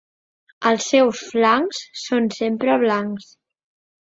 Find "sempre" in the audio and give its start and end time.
2.39-2.79